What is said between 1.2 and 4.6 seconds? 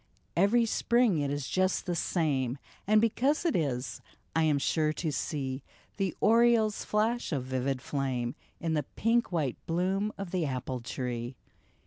is just the same! And because it is, I am